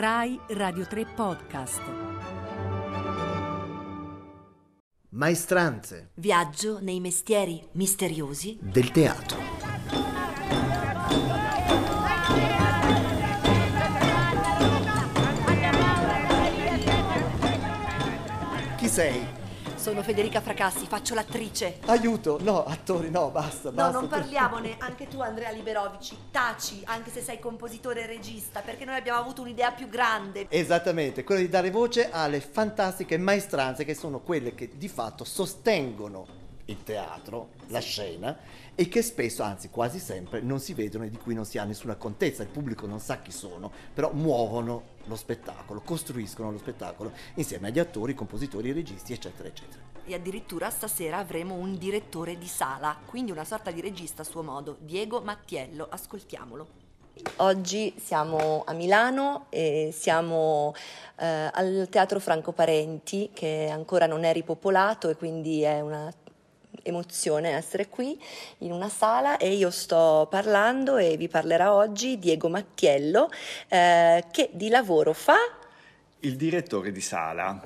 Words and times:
Rai 0.00 0.38
Radio 0.50 0.86
3 0.86 1.06
Podcast. 1.06 1.80
Maestranze 5.08 6.10
Viaggio 6.14 6.78
nei 6.80 7.00
mestieri 7.00 7.66
misteriosi 7.72 8.56
del 8.62 8.92
teatro. 8.92 9.38
Chi 18.76 18.88
sei? 18.88 19.37
Sono 19.88 20.02
Federica 20.02 20.42
Fracassi, 20.42 20.84
faccio 20.86 21.14
l'attrice. 21.14 21.78
Aiuto! 21.86 22.36
No, 22.42 22.62
attori, 22.62 23.08
no, 23.08 23.30
basta, 23.30 23.70
No, 23.70 23.74
basta. 23.76 23.98
non 24.00 24.06
parliamone, 24.06 24.74
anche 24.80 25.08
tu 25.08 25.22
Andrea 25.22 25.50
Liberovici, 25.50 26.14
taci, 26.30 26.82
anche 26.84 27.10
se 27.10 27.22
sei 27.22 27.38
compositore 27.38 28.02
e 28.02 28.06
regista, 28.06 28.60
perché 28.60 28.84
noi 28.84 28.96
abbiamo 28.96 29.18
avuto 29.18 29.40
un'idea 29.40 29.70
più 29.72 29.88
grande. 29.88 30.44
Esattamente, 30.50 31.24
quello 31.24 31.40
di 31.40 31.48
dare 31.48 31.70
voce 31.70 32.10
alle 32.10 32.40
fantastiche 32.40 33.16
maestranze 33.16 33.86
che 33.86 33.94
sono 33.94 34.20
quelle 34.20 34.54
che 34.54 34.68
di 34.76 34.88
fatto 34.88 35.24
sostengono 35.24 36.26
il 36.66 36.82
teatro, 36.82 37.52
la 37.68 37.80
scena 37.80 38.36
e 38.80 38.86
che 38.86 39.02
spesso, 39.02 39.42
anzi 39.42 39.70
quasi 39.70 39.98
sempre, 39.98 40.40
non 40.40 40.60
si 40.60 40.72
vedono 40.72 41.02
e 41.02 41.10
di 41.10 41.16
cui 41.16 41.34
non 41.34 41.44
si 41.44 41.58
ha 41.58 41.64
nessuna 41.64 41.96
contezza, 41.96 42.44
il 42.44 42.48
pubblico 42.48 42.86
non 42.86 43.00
sa 43.00 43.18
chi 43.18 43.32
sono, 43.32 43.72
però 43.92 44.12
muovono 44.12 44.82
lo 45.06 45.16
spettacolo, 45.16 45.80
costruiscono 45.80 46.52
lo 46.52 46.58
spettacolo 46.58 47.10
insieme 47.34 47.68
agli 47.68 47.80
attori, 47.80 48.14
compositori, 48.14 48.70
registi, 48.70 49.12
eccetera, 49.12 49.48
eccetera. 49.48 49.82
E 50.04 50.14
addirittura 50.14 50.70
stasera 50.70 51.16
avremo 51.16 51.54
un 51.54 51.76
direttore 51.76 52.38
di 52.38 52.46
sala, 52.46 52.96
quindi 53.04 53.32
una 53.32 53.44
sorta 53.44 53.72
di 53.72 53.80
regista 53.80 54.22
a 54.22 54.24
suo 54.24 54.44
modo, 54.44 54.76
Diego 54.78 55.22
Mattiello, 55.22 55.88
ascoltiamolo. 55.90 56.68
Oggi 57.38 57.92
siamo 58.00 58.62
a 58.64 58.72
Milano 58.74 59.46
e 59.48 59.92
siamo 59.92 60.72
eh, 61.16 61.50
al 61.52 61.88
Teatro 61.90 62.20
Franco 62.20 62.52
Parenti 62.52 63.30
che 63.34 63.68
ancora 63.72 64.06
non 64.06 64.22
è 64.22 64.32
ripopolato 64.32 65.08
e 65.08 65.16
quindi 65.16 65.62
è 65.62 65.80
una 65.80 66.08
emozione 66.82 67.50
essere 67.50 67.88
qui 67.88 68.20
in 68.58 68.72
una 68.72 68.88
sala 68.88 69.36
e 69.36 69.54
io 69.54 69.70
sto 69.70 70.26
parlando 70.30 70.96
e 70.96 71.16
vi 71.16 71.28
parlerà 71.28 71.74
oggi 71.74 72.18
Diego 72.18 72.48
Mattiello 72.48 73.30
eh, 73.68 74.24
che 74.30 74.50
di 74.52 74.68
lavoro 74.68 75.12
fa 75.12 75.36
Il 76.20 76.36
direttore 76.36 76.92
di 76.92 77.00
sala 77.00 77.60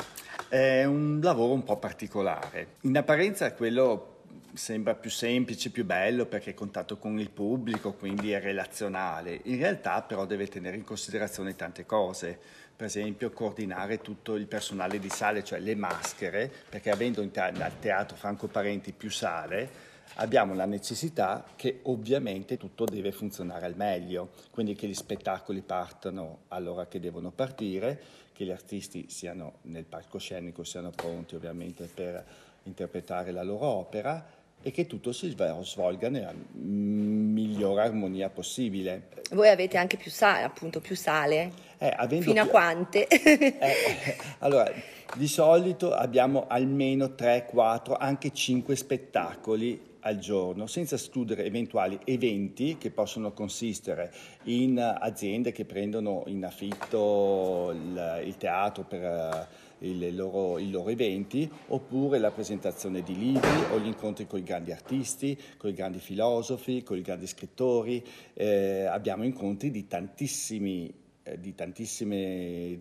è 0.49 0.85
un 0.85 1.21
lavoro 1.23 1.55
un 1.55 1.65
po' 1.65 1.79
particolare. 1.79 2.75
In 2.83 2.97
apparenza 2.97 3.55
quello 3.55 4.09
sembra 4.55 4.95
più 4.95 5.11
semplice, 5.11 5.71
più 5.71 5.85
bello 5.85 6.27
perché 6.27 6.51
è 6.51 6.55
contatto 6.55 6.99
con 6.99 7.19
il 7.19 7.31
pubblico, 7.31 7.95
quindi 7.95 8.33
è 8.33 8.41
relazionale. 8.41 9.41
In 9.45 9.59
realtà 9.59 10.03
però 10.03 10.27
deve 10.27 10.47
tenere 10.49 10.77
in 10.77 10.85
considerazione 10.85 11.57
tante 11.57 11.87
cose. 11.87 12.39
Per 12.83 12.91
esempio 12.91 13.31
coordinare 13.31 14.01
tutto 14.01 14.35
il 14.35 14.49
personale 14.49 14.99
di 14.99 15.09
sale, 15.09 15.45
cioè 15.45 15.61
le 15.61 15.77
maschere, 15.77 16.51
perché 16.69 16.91
avendo 16.91 17.25
te- 17.31 17.39
al 17.39 17.79
teatro 17.79 18.17
Franco 18.17 18.49
Parenti 18.49 18.91
più 18.91 19.09
sale, 19.09 19.71
abbiamo 20.15 20.53
la 20.53 20.65
necessità 20.65 21.45
che 21.55 21.79
ovviamente 21.83 22.57
tutto 22.57 22.85
deve 22.85 23.13
funzionare 23.13 23.67
al 23.67 23.77
meglio, 23.77 24.31
quindi 24.51 24.75
che 24.75 24.89
gli 24.89 24.95
spettacoli 24.95 25.61
partano 25.61 26.41
all'ora 26.49 26.89
che 26.89 26.99
devono 26.99 27.31
partire, 27.31 28.03
che 28.33 28.45
gli 28.45 28.51
artisti 28.51 29.09
siano 29.09 29.59
nel 29.63 29.85
palcoscenico, 29.85 30.65
siano 30.65 30.91
pronti 30.91 31.37
ovviamente 31.37 31.85
per 31.85 32.25
interpretare 32.65 33.31
la 33.31 33.45
loro 33.45 33.67
opera 33.67 34.42
e 34.63 34.71
che 34.71 34.87
tutto 34.87 35.13
si 35.13 35.29
svol- 35.31 35.65
svolga 35.65 36.09
nella 36.09 36.33
migliore 36.53 37.83
armonia 37.83 38.29
possibile. 38.31 39.09
voi 39.33 39.49
avete 39.49 39.77
anche 39.77 39.97
più 39.97 40.11
sale 40.11 40.43
appunto 40.43 40.81
più 40.81 40.95
sale 40.97 41.51
Eh, 41.79 41.95
fino 42.21 42.41
a 42.41 42.43
più- 42.45 42.51
quante 42.51 43.07
Eh, 43.09 43.57
eh, 43.59 44.17
allora, 44.41 44.71
di 45.17 45.27
solito 45.27 45.93
abbiamo 45.93 46.47
almeno 46.49 47.15
3, 47.15 47.47
4, 47.47 47.97
anche 47.97 48.33
5 48.33 48.77
spettacoli 48.77 49.91
al 50.05 50.19
giorno, 50.19 50.67
senza 50.67 50.97
escludere 50.97 51.45
eventuali 51.45 51.99
eventi 52.05 52.77
che 52.77 52.91
possono 52.91 53.33
consistere 53.33 54.13
in 54.45 54.79
aziende 54.79 55.53
che 55.53 55.65
prendono 55.65 56.25
in 56.27 56.45
affitto 56.45 57.71
il, 57.73 58.23
il 58.27 58.37
teatro 58.37 58.83
per 58.83 59.49
il 59.83 60.15
loro- 60.15 60.59
i 60.59 60.71
loro 60.71 60.91
eventi, 60.91 61.49
oppure 61.69 62.19
la 62.19 62.31
presentazione 62.31 63.03
di 63.03 63.17
libri 63.17 63.51
o 63.73 63.79
gli 63.79 63.87
incontri 63.87 64.27
con 64.27 64.39
i 64.39 64.45
grandi 64.45 64.73
artisti, 64.73 65.39
con 65.57 65.71
i 65.71 65.75
grandi 65.75 65.99
filosofi, 65.99 66.83
con 66.83 66.97
i 66.97 67.03
grandi 67.03 67.27
scrittori. 67.27 68.05
Eh, 68.35 68.85
abbiamo 68.85 69.25
incontri 69.25 69.71
di 69.71 69.87
tantissimi 69.87 71.01
eh, 71.25 71.39
di 71.39 71.55
tantissimi 71.55 72.77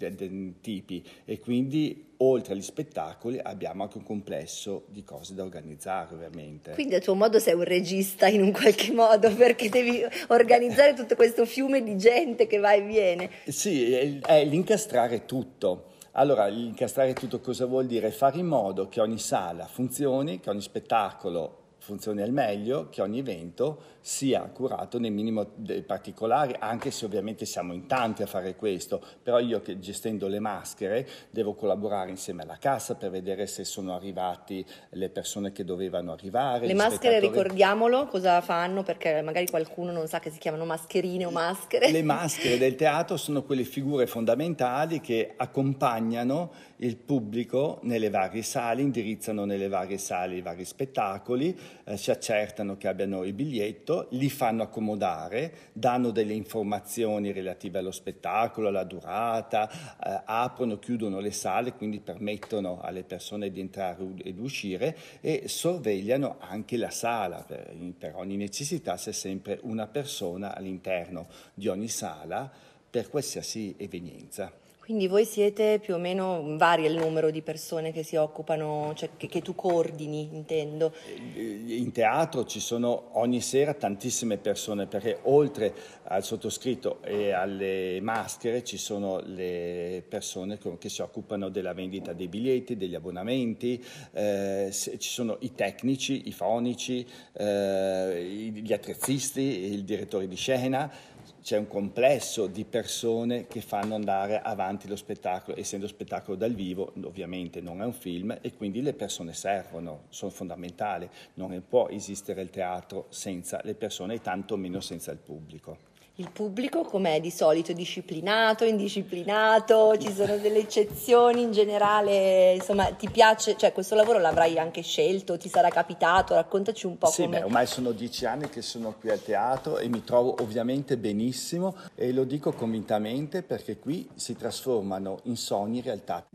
tipi 0.61 1.03
e 1.25 1.39
quindi 1.39 2.13
oltre 2.17 2.53
agli 2.53 2.63
spettacoli 2.63 3.39
abbiamo 3.39 3.83
anche 3.83 3.97
un 3.99 4.03
complesso 4.03 4.85
di 4.87 5.03
cose 5.03 5.35
da 5.35 5.43
organizzare 5.43 6.15
ovviamente. 6.15 6.71
Quindi 6.71 6.95
a 6.95 6.99
tuo 6.99 7.13
modo 7.13 7.37
sei 7.37 7.53
un 7.53 7.63
regista 7.63 8.25
in 8.27 8.41
un 8.41 8.51
qualche 8.51 8.93
modo 8.93 9.31
perché 9.37 9.69
devi 9.69 10.01
organizzare 10.29 10.95
tutto 10.95 11.13
questo 11.13 11.45
fiume 11.45 11.83
di 11.83 11.97
gente 11.97 12.47
che 12.47 12.57
va 12.57 12.73
e 12.73 12.81
viene. 12.81 13.29
Sì, 13.45 13.93
è, 13.93 14.19
è 14.21 14.43
l'incastrare 14.43 15.25
tutto. 15.25 15.90
Allora, 16.13 16.47
l'incastrare 16.47 17.13
tutto 17.13 17.39
cosa 17.39 17.65
vuol 17.65 17.85
dire? 17.85 18.11
Fare 18.11 18.37
in 18.37 18.45
modo 18.45 18.89
che 18.89 18.99
ogni 18.99 19.17
sala 19.17 19.65
funzioni, 19.65 20.41
che 20.41 20.49
ogni 20.49 20.61
spettacolo 20.61 21.60
funzioni 21.81 22.21
al 22.21 22.31
meglio, 22.31 22.89
che 22.89 23.01
ogni 23.01 23.19
evento 23.19 23.89
sia 24.01 24.41
curato 24.41 24.99
nel 24.99 25.11
minimo 25.11 25.47
dei 25.55 25.81
particolari, 25.81 26.55
anche 26.57 26.91
se 26.91 27.05
ovviamente 27.05 27.45
siamo 27.45 27.73
in 27.73 27.87
tanti 27.87 28.21
a 28.21 28.27
fare 28.27 28.55
questo, 28.55 29.03
però 29.21 29.39
io 29.39 29.61
che 29.61 29.79
gestendo 29.79 30.27
le 30.27 30.39
maschere 30.39 31.07
devo 31.31 31.55
collaborare 31.55 32.11
insieme 32.11 32.43
alla 32.43 32.57
cassa 32.57 32.95
per 32.95 33.09
vedere 33.09 33.47
se 33.47 33.63
sono 33.63 33.95
arrivati 33.95 34.63
le 34.89 35.09
persone 35.09 35.51
che 35.51 35.63
dovevano 35.63 36.11
arrivare. 36.11 36.67
Le 36.67 36.73
maschere, 36.75 37.17
spettatori. 37.17 37.27
ricordiamolo 37.27 38.05
cosa 38.07 38.41
fanno 38.41 38.83
perché 38.83 39.21
magari 39.23 39.47
qualcuno 39.47 39.91
non 39.91 40.07
sa 40.07 40.19
che 40.19 40.29
si 40.29 40.37
chiamano 40.37 40.65
mascherine 40.65 41.25
o 41.25 41.31
maschere. 41.31 41.91
Le 41.91 42.03
maschere 42.03 42.59
del 42.59 42.75
teatro 42.75 43.17
sono 43.17 43.41
quelle 43.41 43.63
figure 43.63 44.05
fondamentali 44.05 45.01
che 45.01 45.33
accompagnano 45.35 46.51
il 46.77 46.97
pubblico 46.97 47.79
nelle 47.83 48.09
varie 48.09 48.41
sale, 48.41 48.81
indirizzano 48.81 49.45
nelle 49.45 49.67
varie 49.67 49.97
sale 49.97 50.35
i 50.35 50.41
vari 50.41 50.65
spettacoli, 50.65 51.57
eh, 51.83 51.97
si 51.97 52.11
accertano 52.11 52.77
che 52.77 52.87
abbiano 52.87 53.23
il 53.23 53.33
biglietto, 53.33 54.07
li 54.11 54.29
fanno 54.29 54.63
accomodare, 54.63 55.69
danno 55.73 56.11
delle 56.11 56.33
informazioni 56.33 57.31
relative 57.31 57.79
allo 57.79 57.91
spettacolo, 57.91 58.67
alla 58.67 58.83
durata, 58.83 59.69
eh, 59.69 60.21
aprono, 60.25 60.79
chiudono 60.79 61.19
le 61.19 61.31
sale, 61.31 61.73
quindi 61.73 61.99
permettono 61.99 62.79
alle 62.81 63.03
persone 63.03 63.51
di 63.51 63.59
entrare 63.59 63.89
ed 64.23 64.39
uscire 64.39 64.97
e 65.21 65.43
sorvegliano 65.47 66.37
anche 66.39 66.77
la 66.77 66.89
sala. 66.89 67.43
Per, 67.45 67.73
per 67.97 68.15
ogni 68.15 68.35
necessità 68.35 68.95
c'è 68.95 69.11
sempre 69.11 69.59
una 69.63 69.87
persona 69.87 70.55
all'interno 70.55 71.27
di 71.53 71.67
ogni 71.67 71.87
sala 71.87 72.49
per 72.89 73.09
qualsiasi 73.09 73.75
evenienza. 73.77 74.60
Quindi 74.81 75.07
voi 75.07 75.25
siete 75.25 75.77
più 75.79 75.93
o 75.93 75.99
meno 75.99 76.57
vari 76.57 76.85
il 76.85 76.95
numero 76.95 77.29
di 77.29 77.43
persone 77.43 77.91
che 77.91 78.01
si 78.01 78.15
occupano, 78.15 78.93
cioè 78.95 79.09
che, 79.15 79.27
che 79.27 79.39
tu 79.43 79.53
coordini, 79.53 80.29
intendo. 80.33 80.91
In 81.35 81.91
teatro 81.91 82.45
ci 82.45 82.59
sono 82.59 83.09
ogni 83.11 83.41
sera 83.41 83.75
tantissime 83.75 84.37
persone 84.37 84.87
perché 84.87 85.19
oltre 85.21 85.71
al 86.05 86.23
sottoscritto 86.23 86.97
e 87.03 87.31
alle 87.31 87.99
maschere 88.01 88.63
ci 88.63 88.77
sono 88.77 89.21
le 89.23 90.03
persone 90.09 90.57
che 90.79 90.89
si 90.89 91.01
occupano 91.01 91.49
della 91.49 91.73
vendita 91.73 92.13
dei 92.13 92.27
biglietti, 92.27 92.75
degli 92.75 92.95
abbonamenti, 92.95 93.81
eh, 94.13 94.69
ci 94.71 95.09
sono 95.09 95.37
i 95.41 95.53
tecnici, 95.53 96.27
i 96.27 96.31
fonici, 96.31 97.07
eh, 97.33 98.51
gli 98.51 98.73
attrezzisti, 98.73 99.41
il 99.41 99.83
direttore 99.83 100.27
di 100.27 100.35
scena. 100.35 100.91
C'è 101.41 101.57
un 101.57 101.67
complesso 101.67 102.45
di 102.45 102.65
persone 102.65 103.47
che 103.47 103.61
fanno 103.61 103.95
andare 103.95 104.39
avanti 104.39 104.87
lo 104.87 104.95
spettacolo, 104.95 105.57
essendo 105.57 105.87
spettacolo 105.87 106.37
dal 106.37 106.53
vivo, 106.53 106.93
ovviamente 107.03 107.61
non 107.61 107.81
è 107.81 107.85
un 107.85 107.93
film 107.93 108.37
e 108.41 108.53
quindi 108.53 108.79
le 108.83 108.93
persone 108.93 109.33
servono, 109.33 110.03
sono 110.09 110.29
fondamentali. 110.29 111.09
Non 111.33 111.63
può 111.67 111.87
esistere 111.89 112.43
il 112.43 112.51
teatro 112.51 113.07
senza 113.09 113.59
le 113.63 113.73
persone 113.73 114.13
e 114.13 114.21
tanto 114.21 114.55
meno 114.55 114.81
senza 114.81 115.11
il 115.11 115.17
pubblico. 115.17 115.89
Il 116.21 116.29
pubblico 116.31 116.83
com'è 116.83 117.19
di 117.19 117.31
solito? 117.31 117.73
Disciplinato, 117.73 118.63
indisciplinato? 118.63 119.97
Ci 119.97 120.13
sono 120.13 120.37
delle 120.37 120.59
eccezioni 120.59 121.41
in 121.41 121.51
generale? 121.51 122.53
Insomma, 122.53 122.91
ti 122.91 123.09
piace? 123.09 123.57
Cioè, 123.57 123.73
questo 123.73 123.95
lavoro 123.95 124.19
l'avrai 124.19 124.59
anche 124.59 124.83
scelto? 124.83 125.35
Ti 125.35 125.49
sarà 125.49 125.69
capitato? 125.69 126.35
Raccontaci 126.35 126.85
un 126.85 126.99
po' 126.99 127.07
Sì, 127.07 127.23
come... 127.23 127.39
beh, 127.39 127.45
ormai 127.45 127.65
sono 127.65 127.91
dieci 127.91 128.27
anni 128.27 128.49
che 128.49 128.61
sono 128.61 128.93
qui 128.99 129.09
al 129.09 129.23
teatro 129.23 129.79
e 129.79 129.87
mi 129.87 130.03
trovo 130.03 130.35
ovviamente 130.41 130.95
benissimo 130.95 131.75
e 131.95 132.13
lo 132.13 132.23
dico 132.23 132.51
convintamente 132.51 133.41
perché 133.41 133.79
qui 133.79 134.07
si 134.13 134.35
trasformano 134.35 135.21
in 135.23 135.37
sogni 135.37 135.81
realtà. 135.81 136.27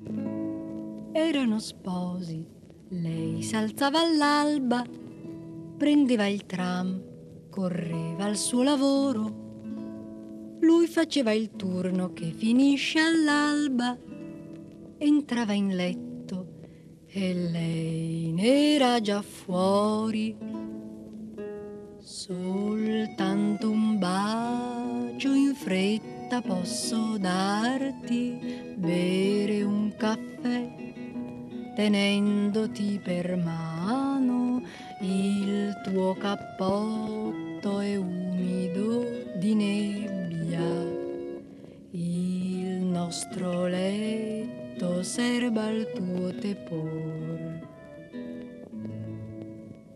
Erano 1.13 1.61
sposi. 1.61 2.45
Lei 2.89 3.41
s'alzava 3.41 4.01
all'alba, 4.01 4.83
prendeva 5.77 6.27
il 6.27 6.45
tram, 6.45 7.49
correva 7.49 8.25
al 8.25 8.37
suo 8.37 8.65
lavoro. 8.65 9.45
Lui 10.61 10.87
faceva 10.87 11.33
il 11.33 11.51
turno 11.57 12.13
che 12.13 12.33
finisce 12.33 12.99
all'alba, 12.99 13.97
entrava 14.99 15.53
in 15.53 15.75
letto 15.75 16.55
e 17.07 17.35
lei 17.35 18.33
n'era 18.33 19.01
già 19.01 19.23
fuori. 19.23 20.37
Soltanto 21.99 23.71
un 23.71 23.99
bacio 23.99 25.33
in 25.33 25.55
fretta 25.55 26.41
posso 26.41 27.17
darti, 27.19 28.75
bere 28.77 29.63
un 29.63 29.95
caffè, 29.97 30.75
tenendoti 31.75 33.01
per 33.03 33.37
mano, 33.37 34.63
il 35.01 35.81
tuo 35.85 36.15
cappotto 36.15 37.81
è 37.81 37.97
umido 37.97 39.05
di 39.37 39.55
nebbia, 39.55 40.26
il 41.91 42.85
nostro 42.85 43.67
letto 43.67 45.03
serba 45.03 45.65
al 45.65 45.91
tuo 45.95 46.35
tepor. 46.35 47.67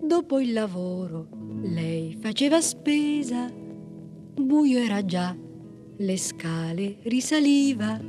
Dopo 0.00 0.40
il 0.40 0.52
lavoro 0.52 1.28
lei 1.62 2.16
faceva 2.20 2.60
spesa, 2.60 3.50
buio 4.34 4.78
era 4.78 5.04
già, 5.04 5.36
le 5.96 6.16
scale 6.16 6.96
risaliva. 7.02 8.00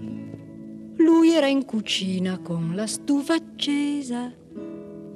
Lui 0.98 1.32
era 1.32 1.48
in 1.48 1.66
cucina 1.66 2.40
con 2.40 2.74
la 2.76 2.88
stufa 2.88 3.36
accesa, 3.36 4.34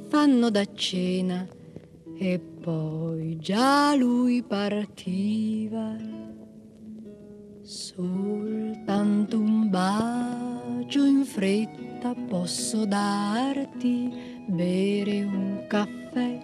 fanno 0.08 0.50
da 0.50 0.66
cena 0.74 1.48
e 2.18 2.40
poi 2.40 3.38
già 3.38 3.96
lui 3.96 4.44
partiva. 4.44 6.15
Soltanto 7.66 9.40
un 9.40 9.72
bacio 9.72 11.04
in 11.04 11.26
fretta 11.26 12.14
posso 12.14 12.86
darti, 12.86 14.14
bere 14.46 15.24
un 15.24 15.66
caffè 15.68 16.40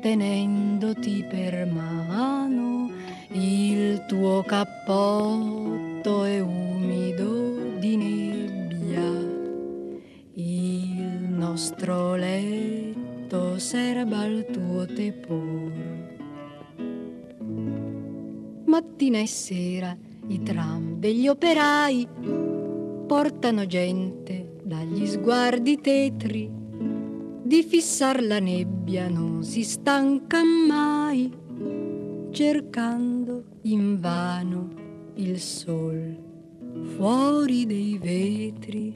tenendoti 0.00 1.22
per 1.28 1.70
mano, 1.70 2.90
il 3.32 4.06
tuo 4.06 4.42
cappotto 4.42 6.24
è 6.24 6.40
umido 6.40 7.76
di 7.78 7.96
nebbia, 7.96 9.02
il 10.32 11.28
nostro 11.28 12.14
letto 12.14 13.58
serba 13.58 14.20
al 14.20 14.46
tuo 14.50 14.86
tepor. 14.86 15.72
Mattina 18.64 19.18
e 19.18 19.26
sera 19.26 19.96
i 20.28 20.42
tram 20.42 20.98
degli 20.98 21.28
operai 21.28 22.08
portano 23.06 23.66
gente 23.66 24.58
dagli 24.62 25.06
sguardi 25.06 25.80
tetri 25.80 26.64
di 27.46 27.62
fissar 27.62 28.20
la 28.24 28.40
nebbia 28.40 29.08
non 29.08 29.44
si 29.44 29.62
stanca 29.62 30.42
mai, 30.42 31.32
cercando 32.32 33.44
invano 33.62 34.68
il 35.14 35.38
sol 35.38 36.24
fuori 36.96 37.64
dei 37.66 37.98
vetri. 37.98 38.92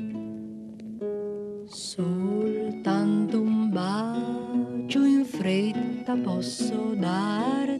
Soltanto 1.64 3.40
un 3.40 3.70
bacio 3.70 5.04
in 5.04 5.24
fretta 5.24 6.16
posso 6.16 6.94
darti, 6.96 7.79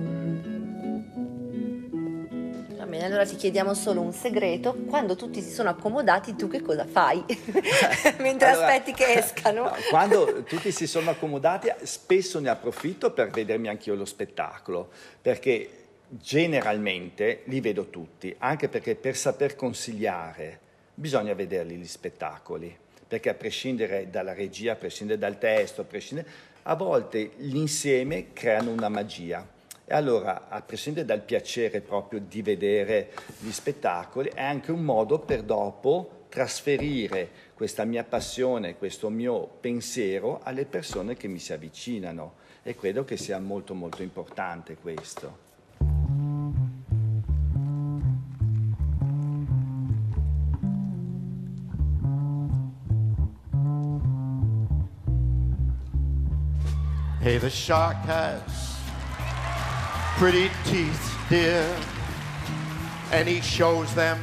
bene, 3.01 3.05
allora 3.05 3.25
ti 3.25 3.35
chiediamo 3.35 3.73
solo 3.73 4.01
un 4.01 4.13
segreto. 4.13 4.73
Quando 4.87 5.15
tutti 5.15 5.41
si 5.41 5.49
sono 5.51 5.69
accomodati, 5.69 6.35
tu 6.35 6.47
che 6.47 6.61
cosa 6.61 6.85
fai? 6.85 7.23
Mentre 8.19 8.49
Allora, 8.49 8.67
aspetti 8.67 8.93
che 8.93 9.13
escano. 9.13 9.63
no, 9.65 9.73
quando 9.89 10.43
tutti 10.43 10.71
si 10.71 10.87
sono 10.87 11.09
accomodati, 11.09 11.71
spesso 11.83 12.39
ne 12.39 12.49
approfitto 12.49 13.11
per 13.11 13.29
vedermi 13.29 13.67
anch'io 13.67 13.95
lo 13.95 14.05
spettacolo, 14.05 14.89
perché 15.21 15.69
generalmente 16.09 17.41
li 17.45 17.61
vedo 17.61 17.89
tutti, 17.89 18.33
anche 18.39 18.67
perché 18.69 18.95
per 18.95 19.15
saper 19.15 19.55
consigliare 19.55 20.59
bisogna 20.93 21.33
vederli 21.33 21.75
gli 21.75 21.87
spettacoli, 21.87 22.75
perché 23.07 23.29
a 23.29 23.33
prescindere 23.33 24.09
dalla 24.09 24.33
regia, 24.33 24.73
a 24.73 24.75
prescindere 24.75 25.17
dal 25.17 25.37
testo, 25.37 25.81
a 25.81 25.85
prescindere, 25.85 26.49
a 26.63 26.75
volte 26.75 27.31
l'insieme 27.37 28.33
creano 28.33 28.71
una 28.71 28.89
magia. 28.89 29.50
E 29.91 29.93
allora, 29.93 30.47
a 30.47 30.61
prescindere 30.61 31.05
dal 31.05 31.19
piacere 31.19 31.81
proprio 31.81 32.21
di 32.21 32.41
vedere 32.41 33.11
gli 33.39 33.51
spettacoli, 33.51 34.31
è 34.33 34.41
anche 34.41 34.71
un 34.71 34.85
modo 34.85 35.19
per 35.19 35.43
dopo 35.43 36.27
trasferire 36.29 37.29
questa 37.53 37.83
mia 37.83 38.05
passione, 38.05 38.77
questo 38.77 39.09
mio 39.09 39.45
pensiero 39.59 40.39
alle 40.43 40.63
persone 40.63 41.17
che 41.17 41.27
mi 41.27 41.39
si 41.39 41.51
avvicinano 41.51 42.35
e 42.63 42.73
credo 42.73 43.03
che 43.03 43.17
sia 43.17 43.37
molto 43.41 43.73
molto 43.73 44.01
importante 44.01 44.77
questo. 44.77 45.49
Hey, 57.19 57.37
the 57.37 57.49
shark 57.49 58.07
has 58.07 58.70
pretty 60.17 60.49
teeth, 60.65 61.17
dear, 61.29 61.65
and 63.11 63.27
he 63.27 63.41
shows 63.41 63.93
them 63.93 64.19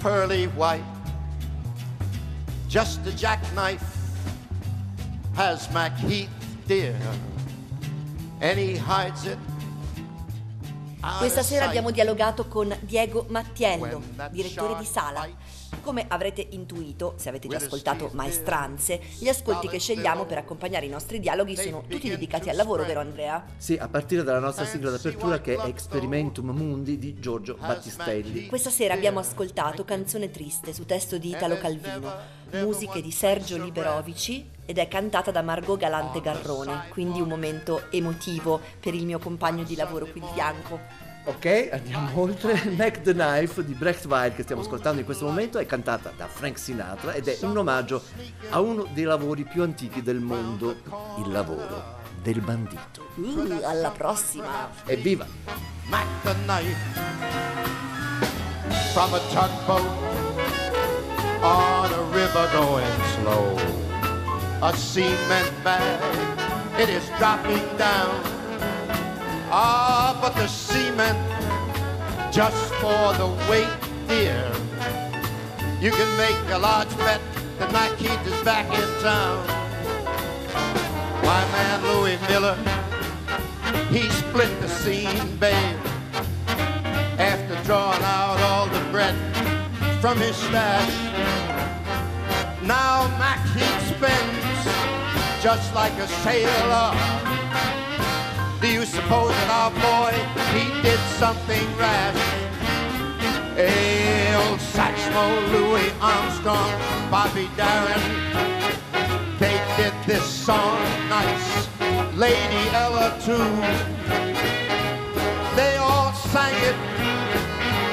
pearly 0.00 0.46
white. 0.56 0.84
Just 2.68 3.06
a 3.06 3.12
jackknife 3.16 3.82
has 5.34 5.70
Mac 5.72 5.96
Heath, 5.96 6.30
dear, 6.66 6.96
and 8.40 8.58
he 8.58 8.76
hides 8.76 9.26
it. 9.26 9.38
Questa 11.18 11.42
sera 11.42 11.66
abbiamo 11.66 11.90
dialogato 11.90 12.48
con 12.48 12.74
Diego 12.80 13.26
Mattiello, 13.28 14.02
direttore 14.30 14.76
di 14.78 14.84
sala. 14.86 15.28
Come 15.82 16.06
avrete 16.08 16.46
intuito, 16.50 17.14
se 17.16 17.28
avete 17.28 17.48
già 17.48 17.56
ascoltato 17.56 18.10
Maestranze, 18.12 19.00
gli 19.18 19.28
ascolti 19.28 19.68
che 19.68 19.78
scegliamo 19.78 20.24
per 20.24 20.38
accompagnare 20.38 20.86
i 20.86 20.88
nostri 20.88 21.20
dialoghi 21.20 21.56
sono 21.56 21.84
tutti 21.88 22.08
dedicati 22.08 22.48
al 22.48 22.56
lavoro, 22.56 22.84
vero 22.84 23.00
Andrea? 23.00 23.44
Sì, 23.56 23.76
a 23.76 23.88
partire 23.88 24.22
dalla 24.22 24.38
nostra 24.38 24.64
sigla 24.64 24.90
d'apertura 24.90 25.40
che 25.40 25.56
è 25.56 25.66
Experimentum 25.66 26.50
Mundi 26.50 26.98
di 26.98 27.18
Giorgio 27.18 27.56
Battistelli. 27.58 28.46
Questa 28.46 28.70
sera 28.70 28.94
abbiamo 28.94 29.18
ascoltato 29.18 29.84
Canzone 29.84 30.30
Triste 30.30 30.72
su 30.72 30.86
testo 30.86 31.18
di 31.18 31.30
Italo 31.30 31.58
Calvino, 31.58 32.12
musiche 32.52 33.02
di 33.02 33.10
Sergio 33.10 33.62
Liberovici 33.62 34.50
ed 34.66 34.78
è 34.78 34.88
cantata 34.88 35.30
da 35.30 35.42
Margot 35.42 35.78
Galante 35.78 36.20
Garrone, 36.20 36.88
quindi 36.88 37.20
un 37.20 37.28
momento 37.28 37.90
emotivo 37.90 38.60
per 38.80 38.94
il 38.94 39.04
mio 39.04 39.18
compagno 39.18 39.62
di 39.64 39.76
lavoro 39.76 40.06
qui 40.06 40.20
di 40.20 40.26
fianco. 40.32 41.03
Ok, 41.26 41.70
andiamo 41.72 42.20
oltre. 42.20 42.62
Mac 42.76 43.00
the 43.00 43.14
Knife 43.14 43.64
di 43.64 43.72
Brechtweil 43.72 44.34
che 44.34 44.42
stiamo 44.42 44.60
ascoltando 44.60 44.98
in 45.00 45.06
questo 45.06 45.24
momento 45.24 45.58
è 45.58 45.64
cantata 45.64 46.12
da 46.14 46.26
Frank 46.26 46.58
Sinatra 46.58 47.12
ed 47.12 47.28
è 47.28 47.38
un 47.42 47.56
omaggio 47.56 48.02
a 48.50 48.60
uno 48.60 48.86
dei 48.92 49.04
lavori 49.04 49.44
più 49.44 49.62
antichi 49.62 50.02
del 50.02 50.20
mondo, 50.20 50.76
il 51.24 51.32
lavoro 51.32 52.02
del 52.22 52.40
bandito. 52.40 53.08
Uh, 53.14 53.60
alla 53.62 53.90
prossima! 53.90 54.70
Evviva! 54.84 55.26
Mac 55.88 56.06
the 56.22 56.34
knife 56.44 56.76
from 58.92 59.14
a 59.14 59.20
tugboat 59.30 59.82
on 61.42 61.90
a 61.90 62.02
river 62.12 62.48
going 62.52 62.86
slow. 63.14 63.56
A 64.60 64.72
cement 64.76 65.50
bag 65.62 66.00
it 66.78 66.88
is 66.88 67.08
dropping 67.18 67.62
down. 67.76 68.33
Ah, 69.56 70.18
but 70.20 70.34
the 70.34 70.48
cement 70.48 71.16
just 72.32 72.74
for 72.82 73.12
the 73.14 73.28
weight, 73.48 73.70
dear. 74.08 74.50
You 75.80 75.92
can 75.92 76.10
make 76.16 76.34
a 76.50 76.58
large 76.58 76.90
bet 76.98 77.20
that 77.60 77.70
my 77.70 77.88
Keith 77.96 78.26
is 78.26 78.42
back 78.42 78.66
in 78.66 78.88
town. 79.00 79.46
My 81.22 81.42
man 81.54 81.84
Louis 81.84 82.18
Miller, 82.28 82.58
he 83.90 84.10
split 84.10 84.50
the 84.60 84.68
scene, 84.68 85.36
babe. 85.36 85.78
After 87.16 87.54
drawing 87.62 88.02
out 88.02 88.40
all 88.40 88.66
the 88.66 88.84
bread 88.90 89.14
from 90.00 90.18
his 90.18 90.34
stash. 90.34 90.94
Now 92.60 93.06
Mac 93.22 93.38
Heath 93.54 93.96
spends 93.96 95.44
just 95.44 95.72
like 95.76 95.92
a 95.92 96.08
sailor. 96.08 97.83
Do 98.64 98.72
you 98.72 98.86
suppose 98.86 99.28
that 99.28 99.50
our 99.60 99.70
boy, 99.76 100.16
he 100.56 100.64
did 100.80 100.98
something 101.20 101.66
rash? 101.76 102.16
Hey, 103.52 104.32
old 104.40 104.58
Satchmo, 104.58 105.26
Louis 105.52 105.92
Armstrong, 106.00 106.72
Bobby 107.10 107.50
Darin, 107.60 108.00
they 109.38 109.60
did 109.76 109.92
this 110.06 110.24
song 110.24 110.80
nice. 111.12 111.68
Lady 112.16 112.62
Ella 112.72 113.12
too. 113.20 113.52
They 115.60 115.76
all 115.76 116.14
sang 116.32 116.56
it 116.64 116.78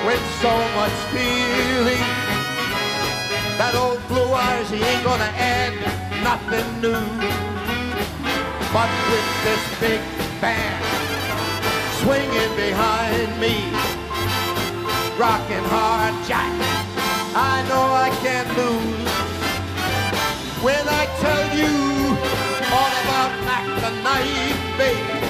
with 0.07 0.23
so 0.39 0.55
much 0.79 0.95
feeling. 1.11 2.05
That 3.59 3.75
old 3.75 3.99
blue 4.07 4.31
eyes, 4.31 4.69
he 4.69 4.77
ain't 4.77 5.03
gonna 5.03 5.33
add 5.35 5.75
nothing 6.23 6.67
new. 6.79 7.03
But 8.71 8.89
with 9.11 9.27
this 9.43 9.79
big 9.81 10.20
band 10.41 10.83
swinging 12.01 12.53
behind 12.57 13.29
me, 13.39 13.62
rocking 15.15 15.65
hard 15.69 16.17
jack, 16.25 16.50
I 17.38 17.62
know 17.69 17.86
I 17.93 18.10
can't 18.25 18.50
lose. 18.57 19.12
When 20.65 20.83
I 20.89 21.05
tell 21.21 21.45
you 21.53 21.74
all 22.74 22.93
about 23.05 23.31
Mac 23.45 23.65
the 23.86 23.91
Knife, 24.01 24.62
baby, 24.81 25.21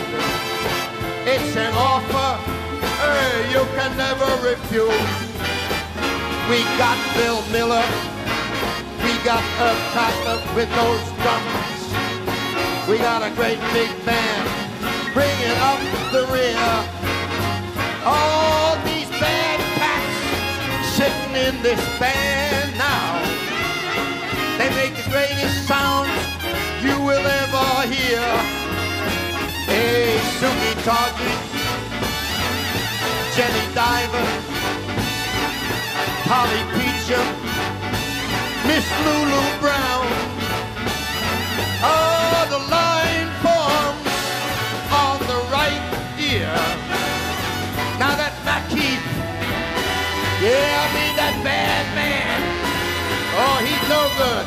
it's 1.28 1.58
an 1.58 1.74
offer 1.76 2.32
uh, 3.04 3.52
you 3.52 3.64
can 3.76 3.92
never 3.98 4.32
refuse. 4.48 5.12
We 6.48 6.64
got 6.80 6.98
Bill 7.20 7.44
Miller, 7.52 7.84
we 9.04 9.12
got 9.28 9.44
a 9.60 9.72
Copper 9.92 10.40
with 10.56 10.72
those 10.80 11.04
drums. 11.20 11.72
We 12.88 12.98
got 12.98 13.22
a 13.24 13.36
great 13.36 13.60
big 13.74 13.92
band 14.06 14.71
bringing 15.14 15.58
up 15.60 15.80
the 16.12 16.24
rear. 16.32 16.68
All 18.06 18.76
these 18.86 19.10
bad 19.20 19.60
cats 19.78 20.88
sitting 20.96 21.36
in 21.36 21.62
this 21.62 21.82
band 22.00 22.78
now. 22.78 23.20
They 24.58 24.70
make 24.76 24.96
the 24.96 25.10
greatest 25.10 25.68
sounds 25.68 26.10
you 26.84 26.96
will 27.02 27.26
ever 27.42 27.68
hear. 27.92 28.24
Hey, 29.68 30.20
Suki 30.40 30.74
Tawdry, 30.86 31.36
Jenny 33.36 33.66
Diver, 33.74 34.28
Polly 36.28 36.64
Peachum, 36.74 37.28
Miss 38.68 38.88
Lulu 39.06 39.60
Brown. 39.60 40.01
Yeah, 50.42 50.74
I 50.82 50.88
mean 50.98 51.14
that 51.22 51.36
bad 51.46 51.86
man. 51.94 52.42
Oh, 53.38 53.58
he's 53.62 53.86
no 53.86 54.02
good. 54.18 54.46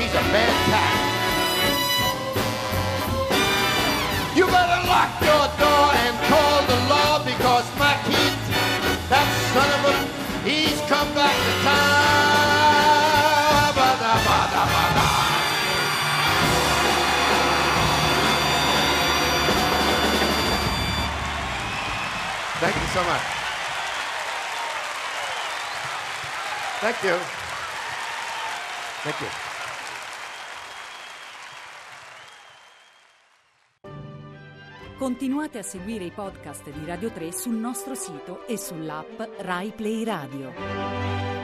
He's 0.00 0.14
a 0.16 0.24
bad 0.32 0.56
cat. 0.72 0.96
You 4.36 4.44
better 4.48 4.80
lock 4.88 5.12
your 5.20 5.46
door 5.60 5.86
and 5.92 6.14
call 6.32 6.58
the 6.64 6.78
law 6.88 7.20
because 7.20 7.68
Makeith, 7.76 8.40
that 9.12 9.28
son 9.52 9.68
of 9.76 9.92
a, 9.92 9.94
he's 10.48 10.80
come 10.88 11.12
back 11.14 11.36
to 11.36 11.52
town. 11.64 12.16
Thank 22.58 22.74
you 22.74 22.88
so 22.88 23.04
much. 23.04 23.35
Thank 26.86 27.02
you. 27.02 27.18
Thank 29.02 29.20
you. 29.20 29.28
Continuate 34.96 35.58
a 35.58 35.62
seguire 35.62 36.04
i 36.04 36.12
podcast 36.12 36.70
di 36.70 36.86
Radio 36.86 37.10
3 37.10 37.32
sul 37.32 37.54
nostro 37.54 37.96
sito 37.96 38.46
e 38.46 38.56
sull'app 38.56 39.20
Rai 39.38 39.72
Play 39.72 40.04
Radio. 40.04 41.35